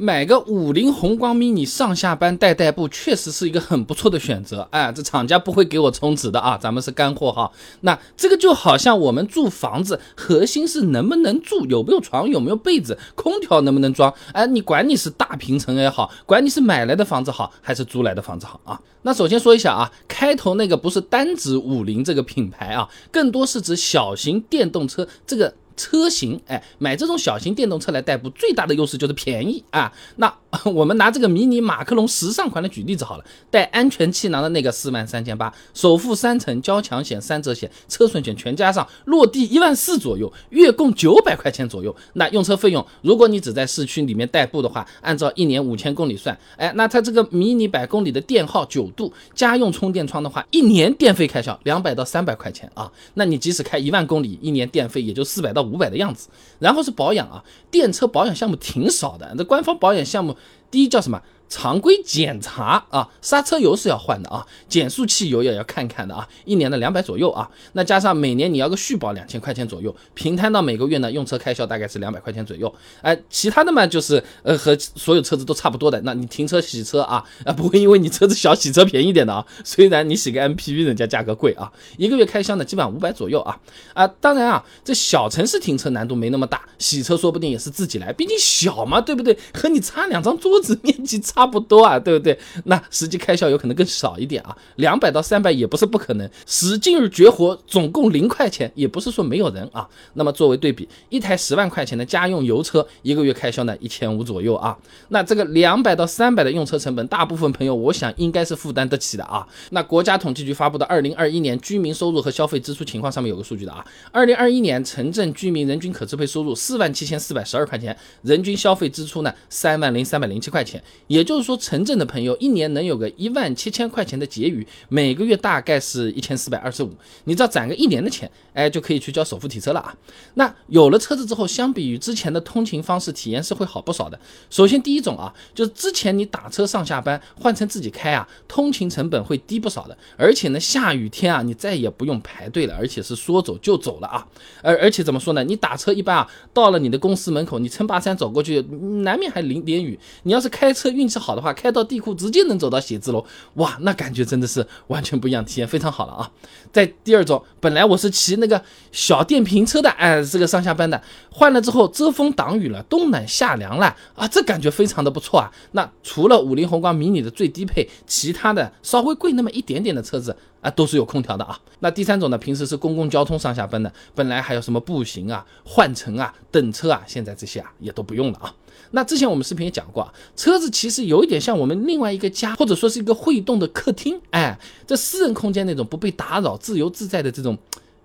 [0.00, 4.66] 买个五菱宏光 mini 上下班代代步，确实是一个很不错的选择。
[4.70, 7.52] 哎，这厂家不会给我充值的啊，咱们是干货哈。
[7.82, 14.10] 那这个就好像我们住房子，核心是能不能住，有没有床，有没有被子，空调能不能装。
[14.32, 18.80] 哎，你管你是大平层也好，管你是买来的房子好，还是租来的房子好啊？
[19.02, 25.52] 那首先说一下啊，开头那个不是单指五菱这个品牌啊，更多是指小型电动车这个。
[25.80, 29.90] 车型，哎，买这种小型电动车来代步，最大的优势就是便宜啊。
[30.16, 30.32] 那
[30.74, 41.94] 我们拿这个迷你马克龙时尚款的举例子好了，带安全气囊的那个四万三千八，首付三成，交强险、三者险、车损险全加上，落地一万四左右，月供九百块钱左右。
[42.14, 52.90] 那用车费用，如果你只在市区里面代步的话，按照一年五千公里算，哎，那它这个迷你百公里的电耗九度，家用充电桩的话，一年电费开销两百到三百块钱啊。
[53.14, 55.60] 那你即使开一万公里，一年电费也就四百到。
[55.70, 56.26] 五百的样子，
[56.58, 60.34] 然后是保养啊，电车保养项目挺少的，那官方保养项目
[60.70, 61.20] 第一叫什么？
[61.50, 72.72] 常规检查啊，刹车油是要换的啊，减速器油也要看看的啊，一年的两百左右啊，那加上每年你要个续保两千块钱左右，平摊到每个月呢，用车开销大概是两百块钱左右。
[73.02, 76.00] 哎，其他的嘛就是呃和所有车子都差不多的。
[76.02, 83.58] 那你停车洗车啊啊不会因为你车子小洗车便宜点的啊，虽然你洗个 MPV 人家价格贵啊，一个月开销呢基本上五百左右啊
[83.94, 89.36] 啊，当然啊这小城市停车难度没那么大，洗车说不定也是自己来，毕竟小嘛对不对？
[89.52, 91.39] 和你差两张桌子 面积差。
[91.40, 92.38] 差不多啊，对不对？
[92.64, 96.30] 那实际开销有可能更少一点啊，两百到三百也不是不可能。
[96.44, 99.88] 使劲儿绝活，总共零块钱，也不是说没有人啊。
[100.12, 104.76] 那么作为对比，一台十万块钱的家用油车，一个月开销呢一千五左右啊。
[105.08, 109.48] 那这个两百到三百的用车成本，大部分朋友我想应该是负担得起的啊。
[109.70, 121.24] 那国家统计局发布的二零二一年居民收入和消费支出情况上面有个数据的啊，二零二一年城镇居民人均可支配收入四万七千四百十二块钱，人均消费支出呢三万零三百零七块钱，也。
[121.30, 126.90] 就是说，城镇的朋友一年能有个一万七千块钱的结余，每个月大概是一千四百二十五，
[127.22, 129.96] 你只要攒个一年的钱，哎，就可以去交首付提车了啊。
[130.34, 134.18] 那有了车子之后，相比于之前的通勤方式，体验是会好不少的。
[134.50, 139.96] 首先，第一种啊，就是之前你打车上下班，换成自己开啊，通勤成本会低不少的。
[140.16, 144.26] 而且呢，下雨天啊，你再也不用排队了，而且是说走就走了啊。
[144.62, 145.44] 而而且怎么说呢？
[145.44, 148.60] 你打车一般啊，到了你的公司门口，你撑把伞走过去，
[149.04, 149.96] 难免还淋点雨。
[150.24, 156.30] 你要是开车运是好的话，开到地库直接能走到写字楼，哇，那感觉真的是完全不一样，体验非常好了啊！
[156.72, 158.62] 在第二种，本来我是骑那个
[158.92, 165.50] 小电瓶车的，哎，这个上下班的，换了之后遮风挡雨了，冬暖夏凉了啊，这感觉非常的不错啊！
[165.72, 171.58] 那除了五菱宏光迷你的最低配，其他的稍微贵那么一点点的车子啊，都是有空调的啊。
[171.80, 178.54] 那第三种呢，平时是公共交通上下班的，本来还有什么步行啊、换乘啊、等车啊，现在这些啊也都不用了啊。
[178.92, 187.56] 那之前我们视频也讲过啊，车子其实有一点像我们另外一个家，或者说是一个会动的客厅，哎，这私人空间那种不被打扰、自由自在的这种，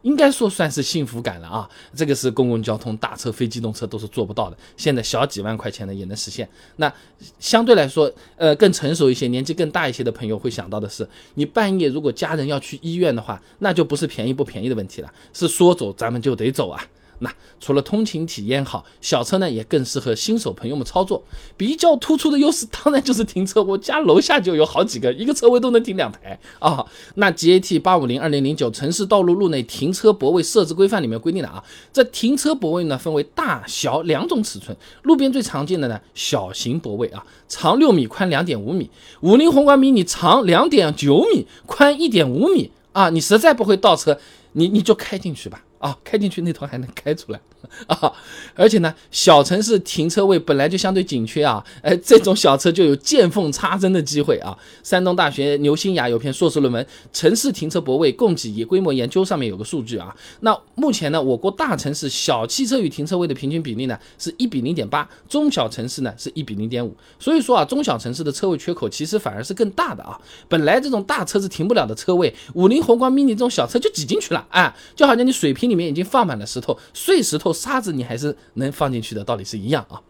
[0.06, 1.68] 应该说算是幸福感了啊。
[1.96, 6.48] 这个是公共交通、大车、非机动车都是做不到的，现在小几万块钱的也能实现。
[6.76, 6.92] 那
[7.40, 16.86] 相对来说，呃，更成熟一些、年纪更大一些的朋友会想到的是，你半夜如果家人要去医院的话，那就不是便宜不便宜的问题了，是说走咱们就得走啊。
[17.20, 21.24] 那除了通勤体验好，小车呢也更适合新手朋友们操作。
[21.56, 26.86] 比较突出的优势当然就是停车，我家楼下就有好几个，一个车位都能停两台啊。
[27.16, 38.90] 那 GAT 八五零二零零九城市道路路内停车泊位设置规范里面规定的啊，这停车泊位呢分为大小两种尺寸，路边最常见的呢小型泊位啊，长六米，宽两点五米。
[39.22, 44.20] 五菱宏光迷你长两点九米，宽一点五米啊，你实在不会倒车，
[44.54, 45.64] 你你就开进去吧。
[45.86, 47.40] 啊，开进去那头还能开出来。
[47.88, 48.14] 啊，
[48.54, 54.56] 而且呢，小城市停车位本来就相对紧缺啊，哎，这种小车就有见缝插针的机会啊。
[54.84, 60.16] 山东大学牛新雅有篇硕士论文《城市停车泊位供给与规模研究》，上面有个数据啊。
[60.42, 66.96] 那目前呢，我国大城市小汽车与停车位的平均比例呢是一比零点八，中小城市呢是一比零点五。
[67.20, 70.20] 所以说啊，中小城市的车位缺口其实反而是更大的啊。
[70.48, 77.54] 本来这种大车子停不了的车位，五菱宏光 mini 这种小车就挤进去了，哎，就好像你水瓶里面已经放满了石头，碎石头。
[77.54, 80.02] 沙子你还是能放进去的，道理是一样啊。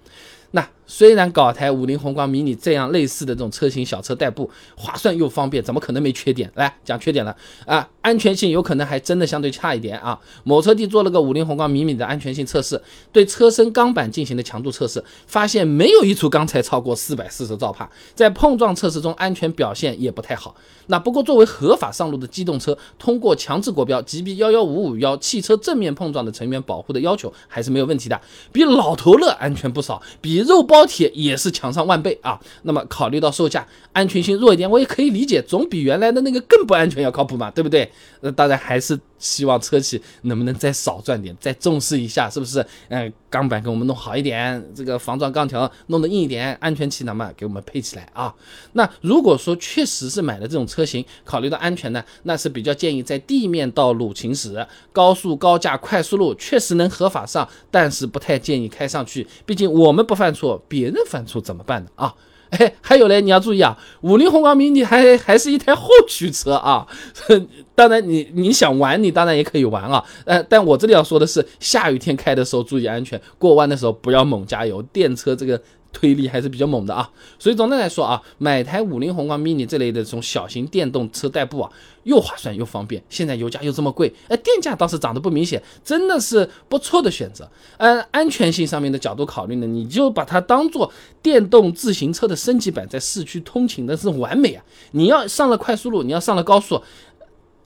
[0.52, 6.52] 那虽然搞台五菱宏光迷你这样类似的这种车型小车代步划算又方便，怎么可能没缺点？
[6.56, 7.36] 来讲缺点了
[7.66, 10.20] 啊，安全性有可能还真的相对差一点啊。
[10.44, 12.80] 某车帝做了个五菱宏光迷你的安全性测试，
[13.12, 20.56] 对车身钢板进行的强度测试，发现没有一处钢材超过四百四十兆帕，在碰撞测试中安全表现也不太好。
[20.88, 28.22] 那不过作为合法上路的机动车，通过强制国标 GB 幺幺五五幺汽车正面碰撞的成员保护的要求还是没有问题的，
[28.52, 30.75] 比老头乐安全不少，比肉包。
[30.76, 32.38] 包铁也是强上万倍啊。
[32.64, 37.90] 那么考虑到售价，安全性弱一点，我也可以理解，总比原来的那个更不安全要靠谱嘛，对不对？
[38.20, 42.66] 那当然还是希望车企能不能再少赚点，再重视一下，是不是？
[42.90, 48.34] 嗯，钢板给我们弄好一点，这个防撞钢条弄得硬一点，安全气囊嘛给我们配起来啊。
[48.74, 61.90] 那如果说确实是买的这种车型，考虑到安全呢，那是比较建议在地面道路行驶，高速高架快速路确实能合法上，但是不太建议开上去，毕竟我们不犯错，别人犯错怎么办呢？
[61.96, 62.16] 啊？
[62.52, 66.88] 哎， 还有嘞，你要注意啊，五菱宏光 mini 还还是一台后驱车啊。
[67.76, 70.04] 当然，你你想玩，你当然也可以玩啊。
[70.26, 75.60] 呃，但我这里要说的是，下雨天开的时候注意安全，过弯的时候不要猛加油，电车这个。
[75.96, 77.10] 推力还是比较猛的啊，
[77.40, 81.72] 所以总的来说啊，买台五菱宏光 mini 这类的这种小型电动车代步啊，
[82.04, 83.02] 又划算又方便。
[83.10, 87.50] 现在油价又这么贵，哎，电价倒是涨得不明显，真的是不错的选择。
[87.78, 94.62] 按安全性上面的角度考虑呢，你就把它当做电动自行车的升级版，在市区通勤的是完美啊。
[94.92, 96.84] 你要上了快速路，你要上了高速，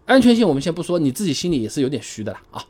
[0.06, 2.64] 安全性我们先不说，你自己心里也是有点虚的了啊。